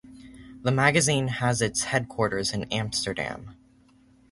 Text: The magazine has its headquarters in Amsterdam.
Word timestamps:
The 0.63 0.71
magazine 0.71 1.27
has 1.27 1.61
its 1.61 1.83
headquarters 1.83 2.53
in 2.55 2.63
Amsterdam. 2.73 3.55